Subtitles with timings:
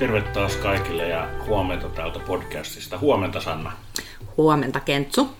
[0.00, 2.98] Terve taas kaikille ja huomenta täältä podcastista.
[2.98, 3.72] Huomenta Sanna.
[4.36, 5.36] Huomenta Kentsu.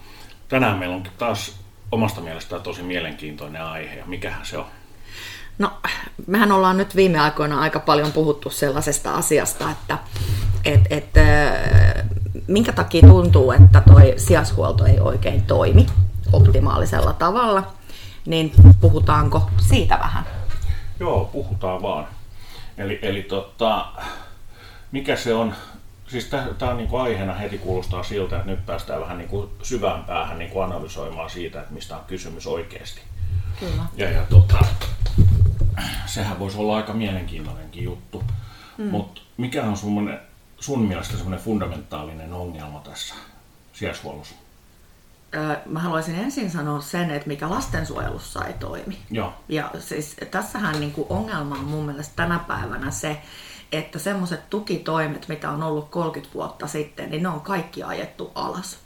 [0.49, 1.57] Tänään meillä onkin taas
[1.93, 4.65] omasta mielestä tosi mielenkiintoinen aihe ja mikähän se on?
[5.59, 5.73] No,
[6.27, 9.99] mehän ollaan nyt viime aikoina aika paljon puhuttu sellaisesta asiasta, että
[10.65, 11.11] et, et,
[12.47, 15.87] minkä takia tuntuu, että toi sijaishuolto ei oikein toimi
[16.33, 17.73] optimaalisella tavalla,
[18.27, 20.25] niin puhutaanko siitä vähän?
[21.01, 22.07] Joo, puhutaan vaan.
[22.79, 23.87] Eli, eli tota,
[24.93, 25.55] mikä se on,
[26.07, 26.25] siis
[26.59, 30.61] tämä on niinku aiheena heti kuulostaa siltä, että nyt päästään vähän niinku syvään päähän niinku
[30.61, 33.01] analysoimaan siitä, että mistä on kysymys oikeasti.
[33.61, 33.83] Kyllä.
[33.97, 34.59] Ja, ja tota,
[36.07, 38.25] sehän voisi olla aika mielenkiintoinenkin juttu.
[38.79, 38.85] Mm.
[38.85, 40.19] Mutta mikä on sun,
[40.61, 43.15] sun mielestä semmoinen fundamentaalinen ongelma tässä
[43.73, 44.35] sijaishuollossa?
[45.67, 48.99] Mä haluaisin ensin sanoa sen, että mikä lastensuojelussa ei toimi.
[49.11, 49.35] Joo.
[49.49, 53.23] Ja siis tässähän niin kuin ongelma on mun mielestä tänä päivänä se,
[53.73, 58.79] että semmoiset tukitoimet, mitä on ollut 30 vuotta sitten, niin ne on kaikki ajettu alas.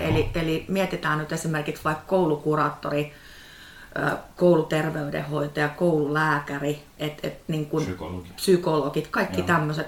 [0.00, 3.12] Eli, eli mietitään nyt esimerkiksi vaikka koulukuraattori,
[4.36, 8.36] kouluterveydenhoitaja, koululääkäri, et, et niin kuin Psykologit.
[8.36, 9.86] psykologit, kaikki tämmöiset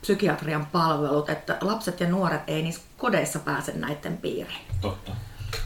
[0.00, 4.64] psykiatrian palvelut, että lapset ja nuoret ei niissä kodeissa pääse näiden piiriin.
[4.80, 5.12] Totta.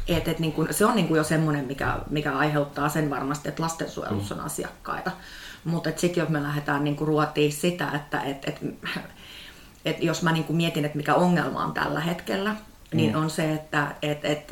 [0.08, 3.48] Et, et niin kuin, se on niin kuin jo semmoinen, mikä, mikä aiheuttaa sen varmasti,
[3.48, 4.46] että lastensuojelussa on mm.
[4.46, 5.10] asiakkaita.
[5.64, 8.60] Mutta sitten jos me lähdetään niin kuin ruotiin sitä, että et, et,
[9.84, 12.56] et jos mä niin kuin mietin, että mikä ongelma on tällä hetkellä,
[12.92, 13.22] niin mm.
[13.22, 14.48] on se, että et, et,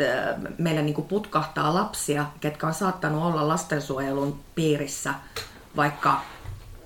[0.58, 5.14] meillä niin kuin putkahtaa lapsia, ketkä on saattanut olla lastensuojelun piirissä
[5.77, 6.20] vaikka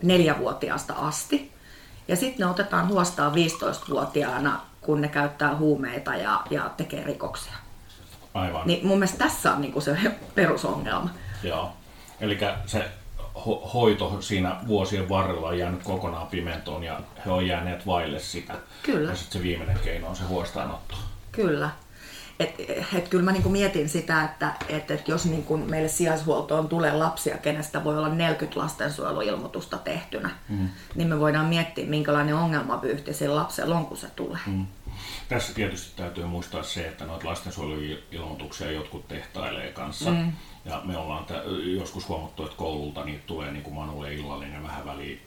[0.03, 1.53] neljävuotiaasta asti.
[2.09, 7.53] Ja sitten ne otetaan huostaan 15-vuotiaana, kun ne käyttää huumeita ja, ja tekee rikoksia.
[8.35, 8.67] Aivan.
[8.67, 9.97] Niin mun mielestä tässä on niinku se
[10.35, 11.11] perusongelma.
[11.43, 11.73] Joo.
[12.21, 12.91] Eli se
[13.37, 18.55] ho- hoito siinä vuosien varrella on jäänyt kokonaan pimentoon ja he on jääneet vaille sitä.
[18.83, 19.11] Kyllä.
[19.11, 20.95] Ja sitten se viimeinen keino on se huostaanotto.
[21.33, 21.71] Kyllä.
[22.41, 22.55] Et,
[22.97, 27.39] et kyllä mä niinku mietin sitä, että et, et jos niinku meille sijaishuoltoon tulee lapsia,
[27.39, 30.69] kenestä voi olla 40 lastensuojeluilmoitusta tehtynä, mm.
[30.95, 34.41] niin me voidaan miettiä, minkälainen ongelmavyyhti sillä lapsella on, kun se tulee.
[34.47, 34.67] Mm.
[35.29, 40.11] Tässä tietysti täytyy muistaa se, että noita lastensuojeluilmoituksia jotkut tehtailee kanssa.
[40.11, 40.33] Mm.
[40.65, 44.87] Ja me ollaan t- joskus huomattu, että koululta niitä tulee niin kuin Manulle illallinen vähän
[44.87, 45.23] väliin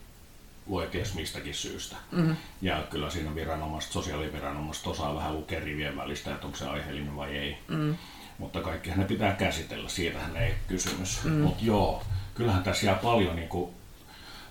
[0.67, 1.95] lue ties mistäkin syystä.
[2.11, 2.35] Mm.
[2.61, 7.37] Ja kyllä siinä viranomaiset, sosiaaliviranomaiset osaa vähän lukea rivien välistä, että onko se aiheellinen vai
[7.37, 7.57] ei.
[7.67, 7.95] Mm.
[8.37, 11.23] Mutta kaikkihan ne pitää käsitellä, siitähän ei kysymys.
[11.23, 11.31] Mm.
[11.31, 12.03] Mutta joo,
[12.35, 13.69] kyllähän tässä jää paljon niin kuin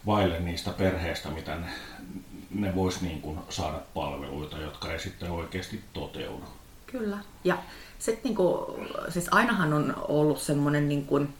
[0.06, 1.66] vaille niistä perheistä, mitä ne,
[2.50, 6.44] ne vois niin kuin saada palveluita, jotka ei sitten oikeasti toteudu.
[6.86, 7.18] Kyllä.
[7.44, 7.58] Ja
[7.98, 11.34] sitten niin kuin, siis ainahan on ollut semmoinen niin kuin,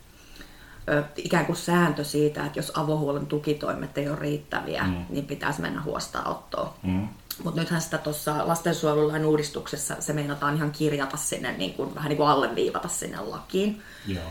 [1.17, 5.05] ikään kuin sääntö siitä, että jos avohuollon tukitoimet ei ole riittäviä, mm.
[5.09, 6.71] niin pitäisi mennä huostaanottoon.
[6.83, 7.09] Mm.
[7.45, 12.17] Mutta nythän sitä tuossa lastensuojelulain uudistuksessa se meinataan ihan kirjata sinne, niin kuin, vähän niin
[12.17, 13.83] kuin alleviivata sinne lakiin.
[14.07, 14.25] Joo.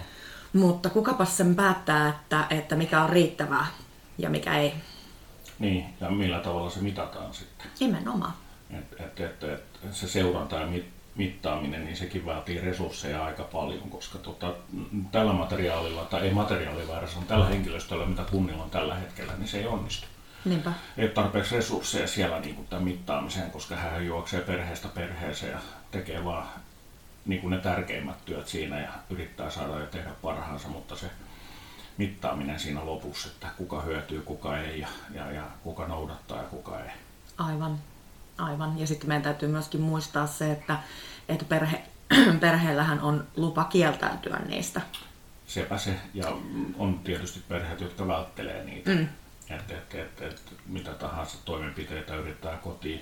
[0.54, 3.66] Mutta kukapas sen päättää, että, että mikä on riittävää
[4.18, 4.74] ja mikä ei.
[5.60, 7.68] Niin, ja millä tavalla se mitataan sitten?
[7.80, 8.34] Nimenomaan.
[8.70, 10.86] Et, et, et, et, se seuranta ja mit,
[11.16, 14.54] mittaaminen, niin sekin vaatii resursseja aika paljon, koska tota,
[15.12, 19.60] tällä materiaalilla, tai ei materiaaliväärässä, on tällä henkilöstöllä, mitä kunnilla on tällä hetkellä, niin se
[19.60, 20.08] ei onnistu.
[20.46, 20.74] Niinpä.
[20.98, 25.60] Ei ole tarpeeksi resursseja siellä niin kuin tämän mittaamiseen, koska hän juoksee perheestä perheeseen ja
[25.92, 26.48] tekee vaan
[27.26, 31.06] niin kuin ne tärkeimmät työt siinä ja yrittää saada ja tehdä parhaansa, mutta se
[31.98, 36.80] mittaaminen siinä lopussa, että kuka hyötyy, kuka ei ja, ja, ja kuka noudattaa ja kuka
[36.80, 36.92] ei.
[37.38, 37.80] Aivan.
[38.38, 38.80] Aivan.
[38.80, 40.80] Ja sitten meidän täytyy myöskin muistaa se, että,
[41.30, 41.82] että perhe,
[42.40, 44.82] perheellähän on lupa kieltäytyä niistä.
[45.48, 45.96] Sepä se.
[46.14, 46.38] Ja
[46.78, 48.92] on tietysti perheet, jotka välttelee niitä.
[48.92, 49.08] Mm.
[49.50, 53.02] Että et, et, et, mitä tahansa toimenpiteitä yrittää kotiin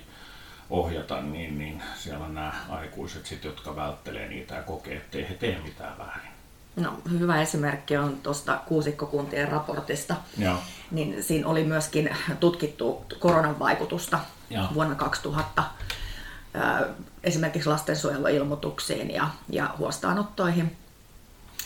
[0.70, 5.34] ohjata, niin, niin siellä on nämä aikuiset, sit, jotka välttelee niitä ja kokee, ettei he
[5.34, 6.35] tee mitään väärin.
[6.76, 10.16] No, hyvä esimerkki on tuosta kuusikkokuntien raportista.
[10.38, 10.56] Joo.
[10.90, 14.18] Niin siinä oli myöskin tutkittu koronan vaikutusta
[14.50, 14.66] Joo.
[14.74, 15.64] vuonna 2000
[17.24, 20.76] esimerkiksi lastensuojeluilmoituksiin ja, ja huostaanottoihin.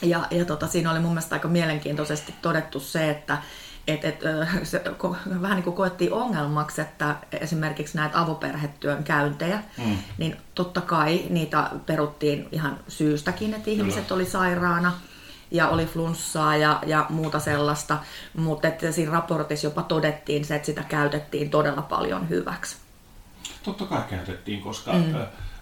[0.03, 3.39] Ja, ja tota, siinä oli mun mielestä aika mielenkiintoisesti todettu se, että
[3.87, 4.21] et, et,
[4.63, 9.99] se ko, vähän niin kuin koettiin ongelmaksi, että esimerkiksi näitä avoperhetyön käyntejä, mm.
[10.19, 14.15] niin totta kai niitä peruttiin ihan syystäkin, että ihmiset Kyllä.
[14.15, 14.93] oli sairaana
[15.51, 17.99] ja oli flunssaa ja, ja muuta sellaista,
[18.37, 22.77] mutta että siinä raportissa jopa todettiin se, että sitä käytettiin todella paljon hyväksi.
[23.63, 25.15] Totta kai käytettiin, koska mm.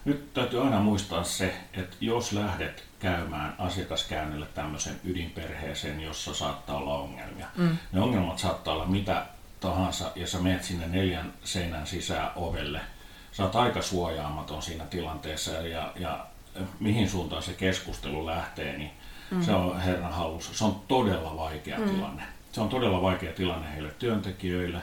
[0.04, 6.98] nyt täytyy aina muistaa se, että jos lähdet käymään asiakaskäynnille tämmöisen ydinperheeseen, jossa saattaa olla
[6.98, 7.46] ongelmia.
[7.56, 7.78] Mm.
[7.92, 9.26] Ne ongelmat saattaa olla mitä
[9.60, 12.80] tahansa ja sä menet sinne neljän seinän sisään ovelle,
[13.32, 16.26] sä oot aika suojaamaton siinä tilanteessa ja, ja
[16.80, 18.90] mihin suuntaan se keskustelu lähtee, niin
[19.30, 19.42] mm.
[19.42, 20.54] se on herran hallussa.
[20.54, 21.90] Se on todella vaikea mm.
[21.90, 22.22] tilanne.
[22.52, 24.78] Se on todella vaikea tilanne heille työntekijöille.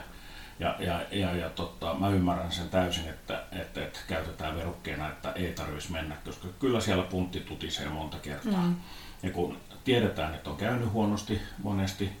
[0.58, 5.32] Ja, ja, ja, ja totta, mä ymmärrän sen täysin, että, että, että käytetään verukkeena, että
[5.32, 8.62] ei tarvitsisi mennä, koska kyllä siellä puntti tutisee monta kertaa.
[8.62, 8.76] Mm.
[9.22, 12.12] Ja kun tiedetään, että on käynyt huonosti monesti,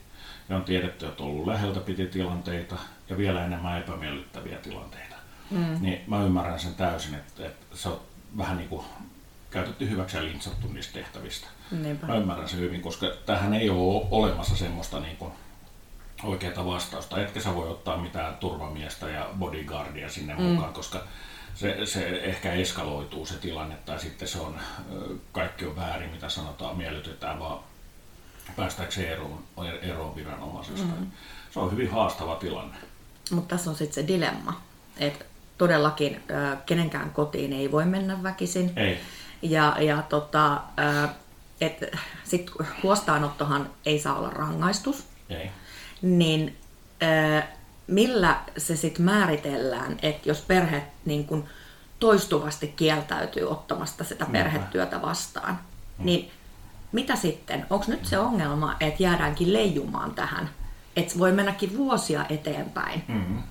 [0.48, 2.76] ja on tiedetty, että on ollut läheltä piti tilanteita
[3.08, 5.16] ja vielä enemmän epämiellyttäviä tilanteita,
[5.50, 5.76] mm.
[5.80, 8.00] niin mä ymmärrän sen täysin, että, että se on
[8.36, 8.84] vähän niin kuin
[9.50, 11.46] käytetty hyväksi ja lintsattu niistä tehtävistä.
[11.70, 12.06] Niinpä.
[12.06, 15.32] Mä ymmärrän sen hyvin, koska tähän ei ole olemassa semmoista niin kuin
[16.24, 17.20] oikeaa vastausta.
[17.20, 20.42] Etkä sä voi ottaa mitään turvamiestä ja bodyguardia sinne mm.
[20.42, 21.04] mukaan, koska
[21.54, 24.60] se, se ehkä eskaloituu se tilanne tai sitten se on,
[25.32, 27.58] kaikki on väärin, mitä sanotaan, miellytetään vaan
[28.56, 29.44] päästäkseen eroon,
[29.82, 30.94] eroon viranomaisesta.
[31.00, 31.10] Mm.
[31.50, 32.76] Se on hyvin haastava tilanne.
[33.30, 34.60] Mutta tässä on sitten se dilemma,
[34.98, 35.24] että
[35.58, 36.22] todellakin
[36.66, 38.72] kenenkään kotiin ei voi mennä väkisin.
[38.76, 39.00] Ei.
[39.42, 40.60] Ja, ja tota,
[41.60, 41.86] että
[42.24, 42.50] sit
[42.82, 45.04] huostaanottohan ei saa olla rangaistus.
[45.30, 45.50] Ei.
[46.02, 46.56] Niin
[47.86, 51.44] millä se sitten määritellään, että jos perhe niin kun
[52.00, 55.58] toistuvasti kieltäytyy ottamasta sitä perhetyötä vastaan,
[55.98, 56.04] mm.
[56.04, 56.30] niin
[56.92, 57.66] mitä sitten?
[57.70, 60.50] Onko nyt se ongelma, että jäädäänkin leijumaan tähän?
[60.96, 63.42] Että voi mennäkin vuosia eteenpäin mm-hmm.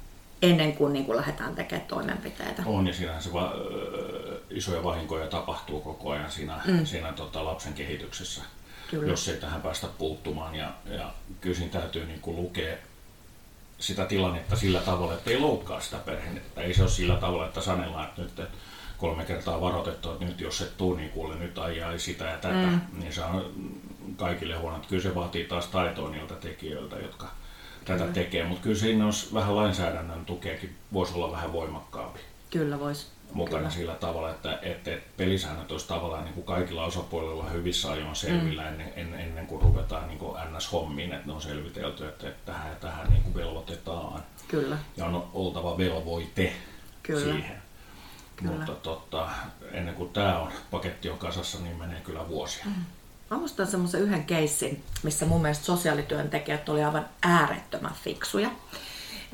[0.42, 2.64] ennen kuin, niin kuin lähdetään tekemään toimenpiteitä.
[2.66, 3.54] On, ja siinähän se va-
[4.50, 6.86] isoja vahinkoja tapahtuu koko ajan siinä, mm.
[6.86, 8.42] siinä tota, lapsen kehityksessä,
[8.90, 9.10] kyllä.
[9.10, 10.56] jos ei tähän päästä puuttumaan.
[10.56, 12.78] Ja, ja kyllä siinä täytyy niin kuin lukea
[13.80, 16.62] sitä tilannetta sillä tavalla, että ei loukkaa sitä perhettä.
[16.62, 18.50] Ei se ole sillä tavalla, että sanellaan, että nyt
[18.98, 22.68] kolme kertaa varoitettu, että nyt jos et tuu, niin kuule nyt ajaa sitä ja tätä,
[22.68, 22.82] mm.
[23.00, 23.54] niin se on
[24.18, 24.80] kaikille huono.
[24.90, 27.28] Kyllä se vaatii taas taitoa niiltä tekijöiltä, jotka
[27.86, 28.00] kyllä.
[28.00, 32.20] tätä tekee, mutta kyllä siinä olisi vähän lainsäädännön tukeakin, voisi olla vähän voimakkaampi.
[32.50, 33.08] Kyllä voisi.
[33.34, 33.70] Mukana kyllä.
[33.70, 38.68] sillä tavalla, että, että pelisäännöt olisi tavallaan niin kuin kaikilla osapuolilla hyvissä ajoin selvillä mm.
[38.68, 42.70] ennen, ennen, ennen kuin ruvetaan niin kuin NS-hommiin, että ne on selvitelty, että, että tähän
[42.70, 44.24] ja tähän niin kuin velvoitetaan.
[44.48, 44.78] Kyllä.
[44.98, 46.54] Ja on oltava velvoite
[47.04, 47.34] Kyllä.
[47.34, 47.62] siihen.
[48.36, 48.52] Kyllä.
[48.52, 49.30] Mutta totta,
[49.72, 52.66] ennen kuin tämä on, paketti on kasassa, niin menee kyllä vuosia.
[52.66, 52.86] Mm.
[53.32, 58.50] Mä muistan semmoisen yhden keissin, missä mun mielestä sosiaalityöntekijät oli aivan äärettömän fiksuja.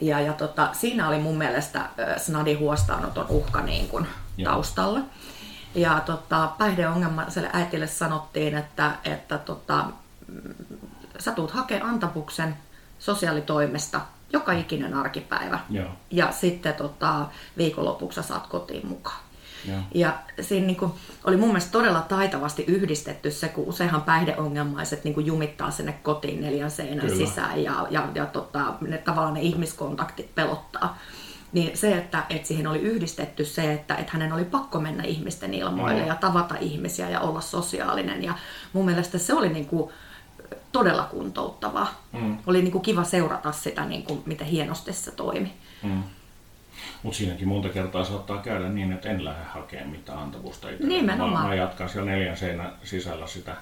[0.02, 4.08] Ja, ja tota, siinä oli mun mielestä snadi huostaanoton uhka niin kuin
[4.44, 5.00] taustalla.
[5.76, 9.86] Ja tota, päihdeongelmaiselle äitille sanottiin, että, että tota,
[10.28, 10.54] mm,
[11.20, 12.58] sä tuut hakemaan antapuksen
[13.00, 14.02] sosiaalitoimesta
[14.34, 15.60] joka ikinen arkipäivä.
[15.70, 15.90] Joo.
[16.12, 17.26] Ja sitten tota,
[17.58, 19.20] viikonlopuksi saat kotiin mukaan.
[19.68, 19.80] Joo.
[19.96, 20.92] Ja siinä niin kuin,
[21.24, 26.42] oli mun mielestä todella taitavasti yhdistetty se, kun useinhan päihdeongelmaiset niin kuin jumittaa sinne kotiin
[26.42, 27.28] neljän seinän Kyllä.
[27.28, 30.98] sisään ja, ja, ja tota, ne, tavallaan ne ihmiskontaktit pelottaa.
[31.54, 35.54] Niin se, että, että siihen oli yhdistetty se, että, että hänen oli pakko mennä ihmisten
[35.54, 38.24] ilmoille ja tavata ihmisiä ja olla sosiaalinen.
[38.24, 38.34] Ja
[38.74, 39.92] mun mielestä se oli niin kuin,
[40.72, 42.04] todella kuntouttavaa.
[42.12, 42.38] Mm.
[42.48, 45.54] Oli niin kuin kiva seurata sitä, niin kuin, miten hienosti se toimi.
[45.84, 46.04] Mm.
[47.04, 51.44] Mutta siinäkin monta kertaa saattaa käydä niin, että en lähde hakemaan mitään antavusta Nimenomaan.
[51.44, 53.56] Mä, mä jatkan siellä neljän seinän sisällä sitä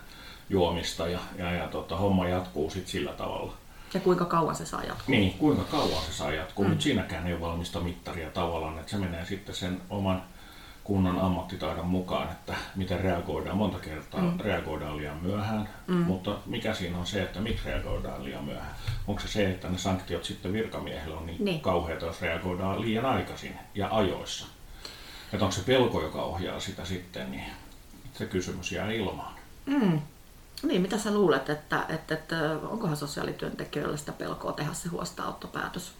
[0.50, 3.54] juomista ja, ja, ja tota, homma jatkuu sitten sillä tavalla.
[3.94, 5.16] Ja kuinka kauan se saa jatkuu?
[5.16, 6.66] Niin, kuinka kauan se saa jatkuu.
[6.66, 6.72] Mm.
[6.72, 10.24] Nyt siinäkään ei ole valmista mittaria tavallaan, että se menee sitten sen oman
[10.90, 13.58] kunnan ammattitaidon mukaan, että miten reagoidaan.
[13.58, 14.40] Monta kertaa mm.
[14.40, 15.96] reagoidaan liian myöhään, mm.
[15.96, 18.76] mutta mikä siinä on se, että miksi reagoidaan liian myöhään?
[19.08, 21.62] Onko se se, että ne sanktiot sitten virkamiehellä on niin, niin.
[21.62, 24.46] kauheita, jos reagoidaan liian aikaisin ja ajoissa?
[25.34, 27.46] Että onko se pelko, joka ohjaa sitä sitten, niin
[28.14, 29.34] se kysymys jää ilmaan.
[29.66, 30.02] Mm.
[30.64, 35.94] Niin, mitä sä luulet, että, että, että onkohan sosiaalityöntekijöillä sitä pelkoa tehdä se huostaanottopäätös?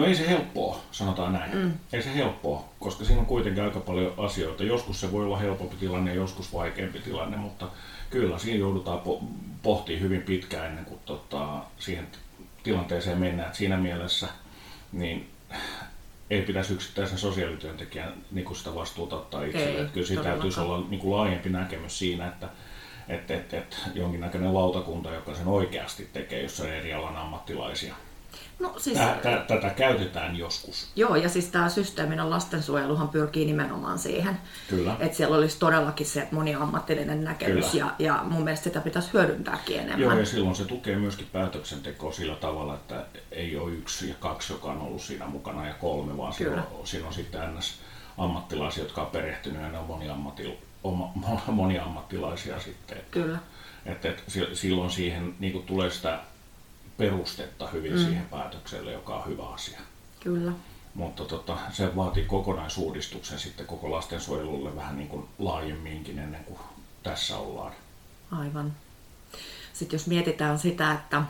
[0.00, 1.56] No ei se helppoa, sanotaan näin.
[1.56, 1.72] Mm.
[1.92, 4.64] Ei se helppoa, koska siinä on kuitenkin aika paljon asioita.
[4.64, 7.68] Joskus se voi olla helpompi tilanne, joskus vaikeampi tilanne, mutta
[8.10, 9.24] kyllä siinä joudutaan po-
[9.62, 12.06] pohtimaan hyvin pitkään ennen kuin tota, siihen
[12.62, 13.48] tilanteeseen mennään.
[13.48, 14.28] Et siinä mielessä
[14.92, 15.30] niin
[16.30, 19.90] ei pitäisi yksittäisen sosiaalityöntekijän niin kuin sitä vastuuta ottaa itselleen.
[19.90, 22.48] Kyllä siinä täytyisi olla niin kuin laajempi näkemys siinä, että
[23.08, 27.94] että, että, että jonkinnäköinen lautakunta, joka sen oikeasti tekee, jossa on eri alan ammattilaisia.
[28.58, 30.90] No, siis, tätä, tätä käytetään joskus.
[30.96, 34.38] Joo, ja siis tämä systeeminen lastensuojeluhan pyrkii nimenomaan siihen.
[34.68, 34.96] Kyllä.
[35.00, 40.00] Että siellä olisi todellakin se moniammatillinen näkemys, ja, ja mun mielestä sitä pitäisi hyödyntääkin enemmän.
[40.00, 44.52] Joo, ja silloin se tukee myöskin päätöksentekoa sillä tavalla, että ei ole yksi ja kaksi,
[44.52, 46.50] joka on ollut siinä mukana, ja kolme, vaan Kyllä.
[46.50, 47.78] siinä on, siinä on sitten ns.
[48.18, 50.58] ammattilaisia, jotka on perehtynyt, ja ne on moniammati,
[51.46, 52.98] moniammattilaisia sitten.
[53.10, 53.38] Kyllä.
[53.86, 54.22] Että, että
[54.52, 56.18] silloin siihen niin tulee sitä
[57.00, 57.98] perustetta hyvin mm.
[57.98, 59.80] siihen päätökselle, joka on hyvä asia.
[60.20, 60.52] Kyllä.
[60.94, 66.58] Mutta tota, se vaatii kokonaisuudistuksen sitten koko lastensuojelulle vähän niin kuin laajemminkin ennen kuin
[67.02, 67.72] tässä ollaan.
[68.30, 68.72] Aivan.
[69.72, 71.22] Sitten jos mietitään sitä, että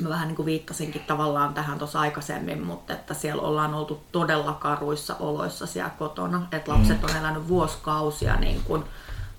[0.00, 4.52] mä vähän niin kuin viittasinkin tavallaan tähän tuossa aikaisemmin, mutta että siellä ollaan oltu todella
[4.52, 7.04] karuissa oloissa siellä kotona, että lapset mm.
[7.04, 8.84] on elänyt vuosikausia niin kuin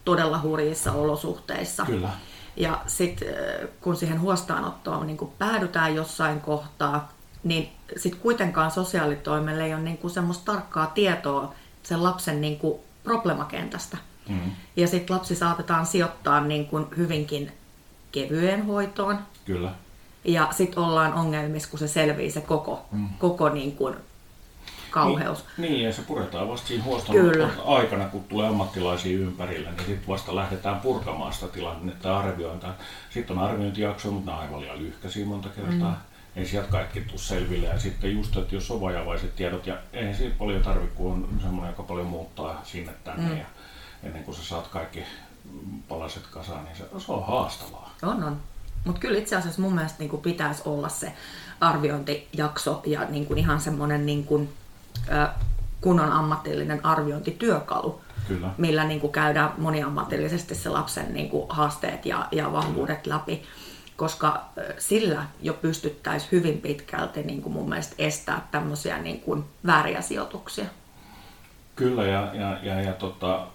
[0.05, 1.85] todella hurjissa olosuhteissa.
[1.85, 2.09] Kyllä.
[2.55, 3.27] Ja sitten
[3.81, 7.11] kun siihen huostaanottoon niin kuin päädytään jossain kohtaa,
[7.43, 12.79] niin sitten kuitenkaan sosiaalitoimelle ei ole niin kuin semmoista tarkkaa tietoa sen lapsen niin kuin
[13.03, 13.97] problemakentästä.
[14.29, 14.51] Mm.
[14.75, 17.51] Ja sitten lapsi saatetaan sijoittaa niin kuin hyvinkin
[18.11, 19.19] kevyeen hoitoon.
[19.45, 19.71] Kyllä.
[20.25, 23.09] Ja sitten ollaan ongelmissa, kun se selvii se koko, mm.
[23.19, 23.95] koko niin kuin
[24.93, 25.45] kauheus.
[25.57, 27.15] Niin, niin, ja se puretaan vasta siinä huoston
[27.65, 32.75] aikana, kun tulee ammattilaisia ympärillä, niin sitten vasta lähdetään purkamaan sitä tilannetta ja arviointaan.
[33.09, 35.91] Sitten on arviointijakso, mutta nämä on aivan liian lyhkäisiä monta kertaa.
[35.91, 36.41] Mm.
[36.41, 37.67] Ei sieltä kaikki tule selville.
[37.67, 41.39] Ja sitten just, että jos on vajavaiset tiedot, ja ei siitä paljon tarvitse, kun on
[41.41, 43.29] semmoinen, joka paljon muuttaa sinne tänne.
[43.29, 43.37] Mm.
[43.37, 43.45] Ja
[44.03, 45.03] ennen kuin sä saat kaikki
[45.87, 47.95] palaset kasaan, niin se, se on haastavaa.
[48.03, 48.37] On, on.
[48.85, 51.13] Mutta kyllä itse asiassa mun mielestä niin pitäisi olla se
[51.59, 54.53] arviointijakso ja niin kuin ihan semmoinen niin kuin,
[55.81, 58.49] kunnon ammatillinen arviointityökalu, Kyllä.
[58.57, 63.15] millä niin kuin käydään moniammatillisesti se lapsen niin kuin haasteet ja, ja vahvuudet Kyllä.
[63.15, 63.43] läpi.
[63.95, 64.45] Koska
[64.77, 70.65] sillä jo pystyttäisiin hyvin pitkälti niin kuin mun mielestä estää tämmöisiä niin kuin vääriä sijoituksia.
[71.75, 73.47] Kyllä, ja, ja, ja, ja tota,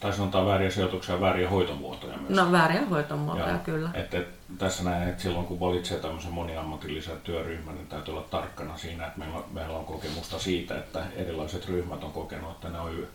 [0.00, 2.30] tai sanotaan vääriä sijoituksia ja vääriä hoitomuotoja myös.
[2.30, 3.90] No vääriä hoitomuotoja, ja, kyllä.
[3.94, 8.76] Että, et, tässä näen, että silloin kun valitsee tämmöisen moniammatillisen työryhmän, niin täytyy olla tarkkana
[8.76, 13.06] siinä, että meillä, meillä on kokemusta siitä, että erilaiset ryhmät on kokenut, että ne on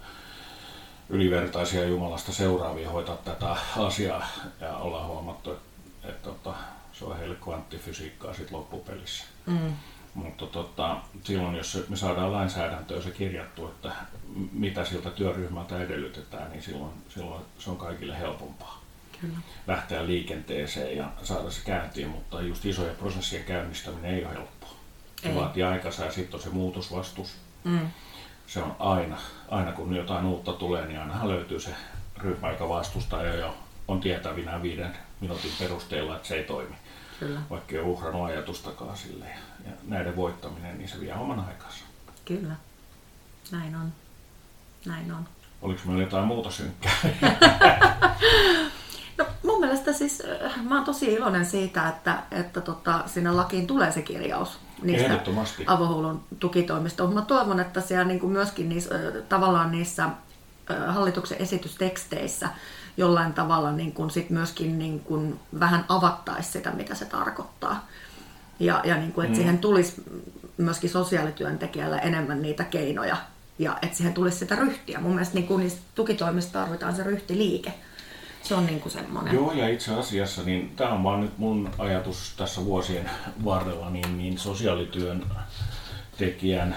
[1.09, 4.27] ylivertaisia Jumalasta seuraavia hoitaa tätä asiaa
[4.61, 5.63] ja ollaan huomattu, että,
[6.03, 6.53] että, että tota,
[6.93, 9.23] se on heille kvanttifysiikkaa sitten loppupelissä.
[9.45, 9.73] Mm.
[10.13, 13.91] Mutta tota, silloin, jos me saadaan lainsäädäntöön se kirjattu, että
[14.51, 18.81] mitä siltä työryhmältä edellytetään, niin silloin, silloin se on kaikille helpompaa.
[19.21, 19.37] Kyllä.
[19.67, 24.69] lähteä liikenteeseen ja saada se käyntiin, mutta just isoja prosessien käynnistäminen ei ole helppoa.
[25.21, 25.35] Se ei.
[25.35, 27.35] vaatii aikansa ja sitten on se muutosvastus.
[27.63, 27.87] Mm.
[28.47, 29.17] Se on aina,
[29.49, 31.75] aina kun jotain uutta tulee, niin aina löytyy se
[32.17, 33.55] ryhmä, joka vastustaa ja jo
[33.87, 36.75] on tietävinä viiden minuutin perusteella, että se ei toimi.
[37.21, 37.39] Kyllä.
[37.49, 39.25] Vaikka ei ole uhrannut ajatustakaan sille.
[39.65, 41.83] Ja näiden voittaminen, niin se vie oman aikansa.
[42.25, 42.55] Kyllä,
[43.51, 43.93] näin on.
[44.85, 45.27] Näin on.
[45.61, 46.93] Oliko meillä jotain muuta synkkää?
[49.17, 53.67] no mun mielestä siis, äh, mä oon tosi iloinen siitä, että, että tota, sinne lakiin
[53.67, 55.19] tulee se kirjaus niistä
[55.67, 57.07] avohuollon tukitoimista.
[57.07, 60.13] Mä toivon, että siellä niin kuin myöskin niissä, äh, tavallaan niissä äh,
[60.95, 62.49] hallituksen esitysteksteissä
[62.97, 67.87] jollain tavalla niin kuin sit myöskin niin kuin vähän avattaisi sitä, mitä se tarkoittaa.
[68.59, 69.41] Ja, ja niin kuin, että mm.
[69.41, 70.03] siihen tulisi
[70.57, 73.17] myöskin sosiaalityöntekijällä enemmän niitä keinoja
[73.59, 74.99] ja että siihen tulisi sitä ryhtiä.
[74.99, 77.73] Mun mielestä niin kuin niistä tukitoimista tarvitaan se ryhtiliike.
[78.43, 79.33] Se on niin kuin semmoinen.
[79.33, 83.09] Joo, ja itse asiassa, niin tämä on vaan nyt mun ajatus tässä vuosien
[83.45, 85.25] varrella, niin, niin sosiaalityön
[86.17, 86.75] tekijän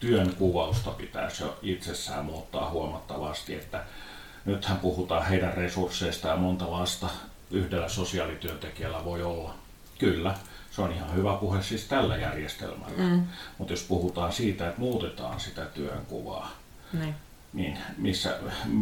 [0.00, 3.84] työn kuvausta pitäisi jo itsessään muuttaa huomattavasti, että
[4.44, 7.08] nythän puhutaan heidän resursseista ja monta lasta
[7.50, 9.54] yhdellä sosiaalityöntekijällä voi olla.
[9.98, 10.34] Kyllä,
[10.70, 13.02] se on ihan hyvä puhe siis tällä järjestelmällä.
[13.02, 13.22] Mm.
[13.58, 16.50] Mutta jos puhutaan siitä, että muutetaan sitä työnkuvaa,
[16.92, 17.14] niin.
[17.52, 18.38] niin missä,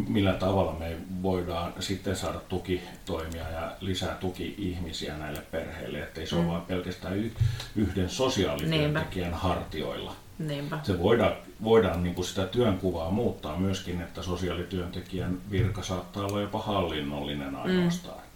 [0.07, 6.41] millä tavalla me voidaan sitten saada tukitoimia ja lisää tuki-ihmisiä näille perheille, ettei se mm.
[6.41, 7.31] ole vain pelkästään
[7.75, 9.47] yhden sosiaalityöntekijän Niinpä.
[9.47, 10.15] hartioilla.
[10.39, 10.79] Niinpä.
[10.83, 16.59] Se voidaan, voidaan niin kuin sitä työnkuvaa muuttaa myöskin, että sosiaalityöntekijän virka saattaa olla jopa
[16.59, 18.17] hallinnollinen ainoastaan.
[18.17, 18.29] Mm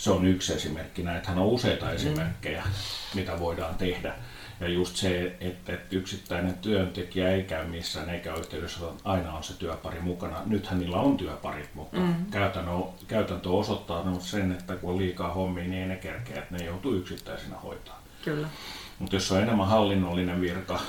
[0.00, 1.02] se on yksi esimerkki.
[1.02, 1.92] Näitähän on useita mm.
[1.92, 2.70] esimerkkejä, mm.
[3.14, 4.14] mitä voidaan tehdä.
[4.60, 9.58] Ja just se, että, että yksittäinen työntekijä ei käy missään eikä yhteydessä, aina on se
[9.58, 10.36] työpari mukana.
[10.46, 12.14] Nythän niillä on työparit, mutta mm.
[12.30, 12.70] käytäntö,
[13.08, 16.94] käytäntö osoittaa sen, että kun on liikaa hommia, niin ei ne kerkeä, että ne joutuu
[16.94, 18.02] yksittäisinä hoitaa.
[18.24, 18.48] Kyllä.
[18.98, 20.80] Mutta jos on enemmän hallinnollinen virka,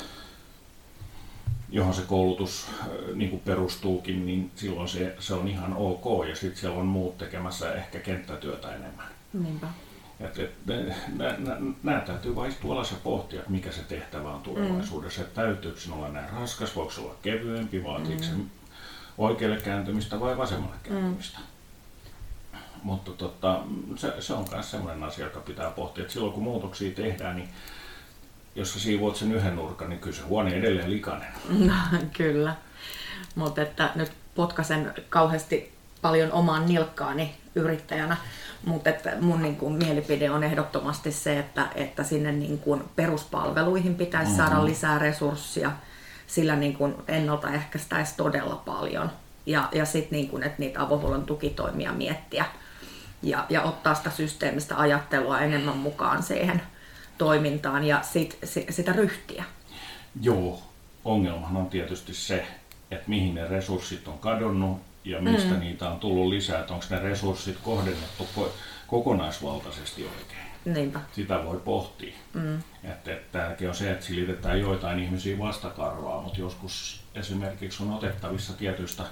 [1.71, 2.67] johon se koulutus
[3.13, 7.17] niin kuin perustuukin, niin silloin se, se on ihan ok ja sitten siellä on muut
[7.17, 9.07] tekemässä ehkä kenttätyötä enemmän.
[9.33, 9.67] Niinpä.
[10.19, 10.51] Et, et,
[11.83, 15.21] nämä täytyy vain istua alas ja pohtia, että mikä se tehtävä on tulevaisuudessa.
[15.21, 15.27] Mm.
[15.27, 18.27] Että täytyykö se olla näin raskas, voiko se olla kevyempi, vaatiiko mm.
[18.27, 18.33] se
[19.17, 20.89] oikealle kääntymistä vai vasemmalle mm.
[20.89, 21.39] kääntymistä.
[21.39, 22.59] Mm.
[22.83, 23.63] Mutta tota,
[23.95, 27.49] se, se on myös sellainen asia, joka pitää pohtia, että silloin kun muutoksia tehdään, niin
[28.55, 31.27] jos sä siivoat sen yhden nurkan, niin kyllä se huone edelleen likainen.
[31.67, 31.73] No,
[32.17, 32.55] kyllä.
[33.35, 38.17] Mutta että nyt potkasen kauheasti paljon omaan nilkkaani yrittäjänä.
[38.65, 38.89] Mutta
[39.21, 44.45] mun niin kuin, mielipide on ehdottomasti se, että, että sinne niin kuin, peruspalveluihin pitäisi mm-hmm.
[44.45, 45.71] saada lisää resursseja,
[46.27, 49.11] sillä niin kuin, ennaltaehkäistäisi todella paljon.
[49.45, 52.45] Ja, ja sitten niin että niitä avohuollon tukitoimia miettiä
[53.23, 56.61] ja, ja ottaa sitä systeemistä ajattelua enemmän mukaan siihen
[57.21, 59.43] toimintaan ja sit, sit, sitä ryhtiä.
[60.21, 60.61] Joo,
[61.05, 62.47] ongelmahan on tietysti se,
[62.91, 65.59] että mihin ne resurssit on kadonnut ja mistä mm.
[65.59, 68.27] niitä on tullut lisää, että onko ne resurssit kohdennettu
[68.87, 70.75] kokonaisvaltaisesti oikein.
[70.75, 70.99] Niinpä.
[71.11, 72.13] Sitä voi pohtia.
[72.33, 72.59] Mm.
[72.83, 78.53] Että, että tärkeä on se, että silitetään joitain ihmisiä vastakarvaa, mutta joskus esimerkiksi on otettavissa
[78.53, 79.03] tietyistä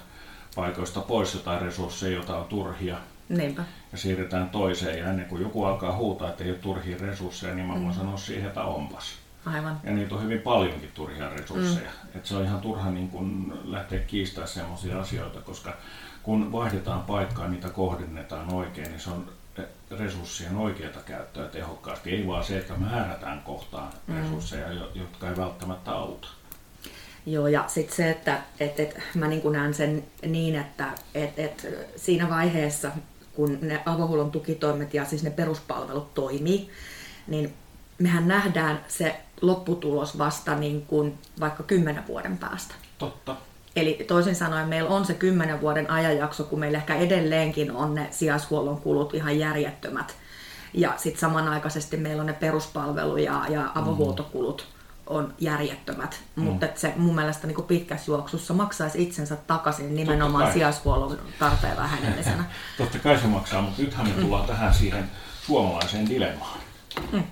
[0.54, 2.96] paikoista pois jotain resursseja, joita on turhia.
[3.28, 3.64] Niinpä.
[3.92, 7.66] Ja siirretään toiseen ja ennen kuin joku alkaa huutaa, että ei ole turhia resursseja, niin
[7.66, 7.92] mä voin mm.
[7.92, 9.18] sanoa siihen, että onpas.
[9.46, 9.80] Aivan.
[9.84, 11.90] Ja niitä on hyvin paljonkin turhia resursseja.
[11.90, 12.18] Mm.
[12.18, 15.76] Et se on ihan turha niin kun lähteä kiistämään sellaisia asioita, koska
[16.22, 19.32] kun vaihdetaan paikkaa, niitä kohdennetaan oikein, niin se on
[19.98, 22.10] resurssien oikeata käyttöä tehokkaasti.
[22.10, 24.16] Ei vaan se, että määrätään kohtaan mm.
[24.16, 26.28] resursseja, jotka ei välttämättä auta.
[27.26, 31.66] Joo, ja sitten se, että et, et, mä niin näen sen niin, että et, et,
[31.96, 32.90] siinä vaiheessa,
[33.34, 36.70] kun ne avohuollon tukitoimet ja siis ne peruspalvelut toimii,
[37.26, 37.54] niin
[37.98, 42.74] mehän nähdään se lopputulos vasta niin kuin vaikka kymmenen vuoden päästä.
[42.98, 43.36] Totta.
[43.76, 48.08] Eli toisin sanoen meillä on se kymmenen vuoden ajanjakso, kun meillä ehkä edelleenkin on ne
[48.10, 50.16] sijaishuollon kulut ihan järjettömät.
[50.74, 54.66] Ja sitten samanaikaisesti meillä on ne peruspalvelu- ja, ja avohuoltokulut
[55.10, 56.20] on järjettömät.
[56.36, 56.42] Mm.
[56.42, 62.44] Mutta se mun mielestä niin pitkässä juoksussa maksaisi itsensä takaisin nimenomaan sijaishuollon tarpeen vähenemisenä.
[62.78, 64.48] Totta kai se maksaa, mutta nythän me tullaan mm.
[64.48, 65.10] tähän siihen
[65.46, 66.58] suomalaiseen dilemmaan.
[67.12, 67.22] Mm.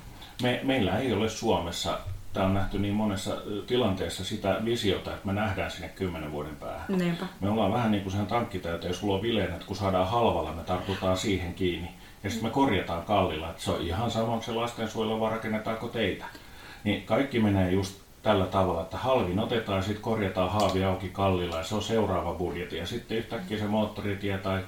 [0.42, 1.98] Me, meillä ei ole Suomessa
[2.32, 6.98] tämä on nähty niin monessa tilanteessa sitä visiota, että me nähdään sinne kymmenen vuoden päähän.
[6.98, 7.26] Niinpä.
[7.40, 10.52] Me ollaan vähän niin kuin sen tankkitäyteen, jos sulla on vileen, että kun saadaan halvalla,
[10.52, 11.90] me tartutaan siihen kiinni.
[12.24, 15.88] Ja sitten me korjataan kallilla, että se on ihan sama, onko se lastensuojelu vai rakennetaanko
[15.88, 16.24] teitä.
[16.88, 21.56] Niin kaikki menee just tällä tavalla, että halvin otetaan ja sitten korjataan haavi auki kallilla
[21.56, 22.76] ja se on seuraava budjetti.
[22.76, 24.64] Ja sitten yhtäkkiä se moottoritie tai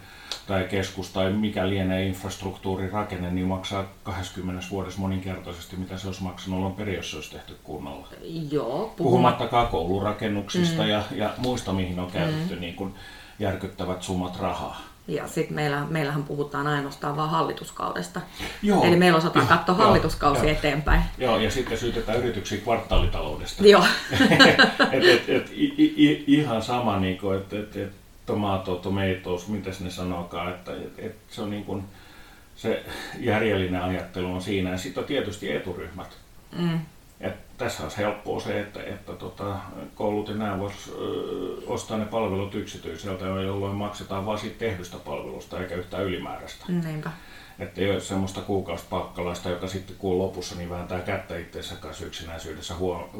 [0.47, 6.23] tai keskus tai mikä lienee infrastruktuurin rakenne, niin maksaa 20 vuodessa moninkertaisesti, mitä se olisi
[6.23, 8.09] maksanut on peri, jos se olisi tehty kunnolla.
[8.51, 10.89] Joo, Puhumattakaan koulurakennuksista mm.
[10.89, 12.61] ja, ja muista, mihin on käytetty mm.
[12.61, 12.95] niin kuin
[13.39, 14.90] järkyttävät summat rahaa.
[15.11, 18.21] Ja sitten meillä, meillähän puhutaan ainoastaan vain hallituskaudesta.
[18.63, 18.85] Joo.
[18.85, 20.51] Eli meillä osataan katsoa joo, hallituskausi joo.
[20.51, 21.03] eteenpäin.
[21.19, 23.67] Joo, ja sitten syytetään yrityksiä kvartaalitaloudesta.
[23.67, 23.85] Joo.
[24.93, 27.93] et, et, et, i, i, ihan sama, niin että et, et,
[28.27, 31.85] tomato, tomatoes, mitä ne sanokaan, että, että, että se on niin kuin,
[32.57, 32.85] se
[33.19, 34.71] järjellinen ajattelu on siinä.
[34.71, 36.17] Ja sitten on tietysti eturyhmät.
[36.59, 36.81] Mm.
[37.21, 39.57] Et tässä olisi helppoa se, että, että tota,
[39.95, 40.93] koulut ja nämä vois
[41.67, 46.65] ostaa ne palvelut yksityiseltä, jolloin maksetaan vain siitä tehdystä palvelusta eikä yhtään ylimääräistä.
[46.69, 47.11] Niinpä.
[47.59, 52.75] Että ei ole semmoista kuukausipakkalaista, joka sitten kuun lopussa niin vääntää kättä itseensä kanssa yksinäisyydessä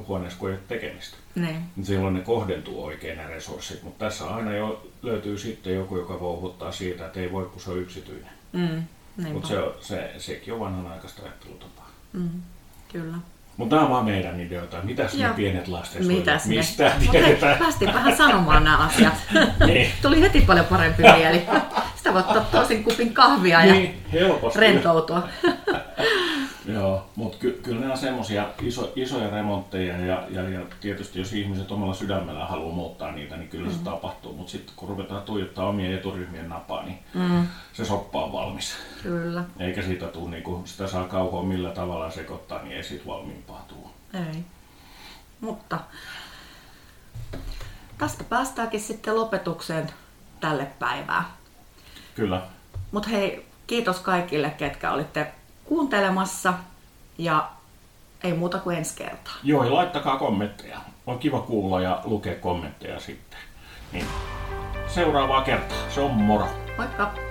[0.07, 1.17] huoneessa, kun ei ole tekemistä.
[1.35, 1.63] Niin.
[1.83, 6.73] Silloin ne kohdentuu oikein ne resurssit, mutta tässä aina jo löytyy sitten joku, joka vouhuttaa
[6.73, 8.31] siitä, että ei voi, kun se on yksityinen.
[8.53, 8.85] Mm,
[9.33, 11.91] mutta se, se, sekin on vanhanaikaista ajattelutapaa.
[12.13, 12.43] Mm,
[12.93, 13.17] kyllä.
[13.57, 14.77] Mutta nämä on vaan meidän ideoita.
[14.83, 16.57] Mitäs ne pienet lasten Mitäs ne?
[16.57, 17.59] Mistä tiedetään?
[17.59, 19.15] Päästiin vähän sanomaan nämä asiat.
[19.67, 19.91] niin.
[20.03, 21.43] Tuli heti paljon parempi mieli.
[21.97, 24.03] Sitä voi ottaa tosin kupin kahvia ja niin,
[24.57, 25.29] rentoutua.
[26.73, 31.33] Joo, mutta ky- kyllä ne on semmoisia iso, isoja remontteja ja, ja, ja tietysti jos
[31.33, 33.75] ihmiset omalla sydämellä haluaa muuttaa niitä, niin kyllä mm.
[33.75, 34.33] se tapahtuu.
[34.33, 37.47] Mutta sitten kun ruvetaan tuijottaa omien eturyhmien napaa, niin mm.
[37.73, 38.77] se soppa on valmis.
[39.03, 39.45] Kyllä.
[39.59, 43.65] Eikä siitä tule, niin kun sitä saa kauhoa millä tavalla sekoittaa, niin ei siitä valmiimpaa
[43.69, 43.91] tuo.
[44.15, 44.45] Ei.
[45.41, 45.79] Mutta
[47.99, 49.87] tästä päästäänkin sitten lopetukseen
[50.41, 51.25] tälle päivää.
[52.15, 52.43] Kyllä.
[52.93, 55.33] Mutta hei, kiitos kaikille, ketkä olitte
[55.71, 56.55] kuuntelemassa
[57.19, 57.49] ja
[58.25, 59.35] ei muuta kuin ensi kertaa.
[59.43, 60.79] Joo, ja laittakaa kommentteja.
[61.07, 63.39] On kiva kuulla ja lukea kommentteja sitten.
[63.93, 64.07] Niin.
[64.87, 65.79] Seuraavaa kertaa.
[65.89, 66.47] Se on moro.
[66.77, 67.30] Moikka!